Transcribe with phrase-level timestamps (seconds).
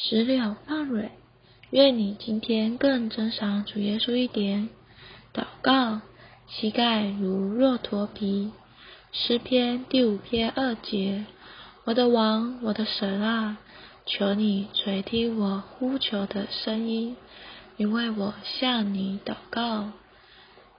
[0.00, 1.10] 石榴放蕊，
[1.70, 4.68] 愿你今天更珍赏主耶稣一点。
[5.34, 6.02] 祷告，
[6.46, 8.52] 膝盖如骆驼皮。
[9.10, 11.26] 诗篇第五篇二节，
[11.82, 13.58] 我的王，我的神啊，
[14.06, 17.16] 求你垂听我呼求的声音，
[17.76, 19.90] 因为我向你祷告。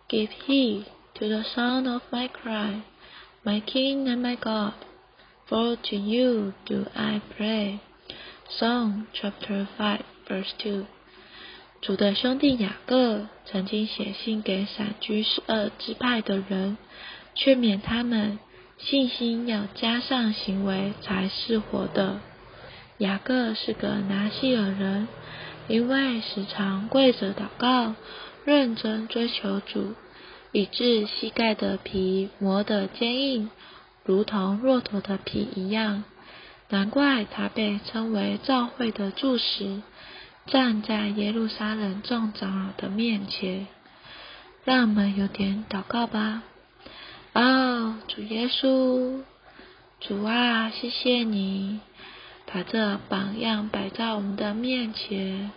[0.07, 2.83] Give heed to the sound of my cry,
[3.43, 4.75] my King and my God,
[5.49, 7.79] for to you do I pray.
[8.51, 10.85] Song Chapter Five Verse Two。
[11.81, 16.77] 主的兄弟雅各曾经写信给散居十二支派的人，
[17.35, 18.39] 劝勉他们
[18.79, 22.19] 信心要加上行为才是活的。
[22.97, 25.07] 雅各是个拿西尔人，
[25.67, 27.93] 因为时常跪着祷告，
[28.45, 29.93] 认真追求主，
[30.51, 33.51] 以致膝盖的皮磨得坚硬，
[34.03, 36.03] 如同骆驼的皮一样。
[36.69, 39.81] 难怪他被称为教会的柱石，
[40.45, 43.67] 站在耶路撒冷众长老的面前。
[44.65, 46.43] 让我们有点祷告吧。
[47.33, 49.21] 哦，主耶稣，
[49.99, 51.79] 主啊，谢谢你
[52.45, 55.51] 把这榜样摆在我们的面前。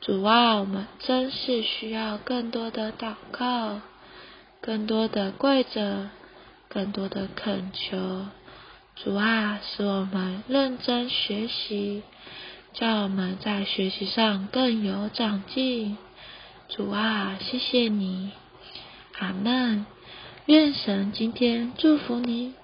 [0.00, 3.80] 主啊，我们真是需要更多的祷告，
[4.60, 6.10] 更多的跪着，
[6.68, 8.26] 更多的恳求。
[8.96, 12.02] 主啊，使我们认真学习，
[12.72, 15.98] 叫我们在学习上更有长进。
[16.68, 18.30] 主啊，谢谢你，
[19.18, 19.84] 阿门。
[20.46, 22.54] 愿神今天祝福你。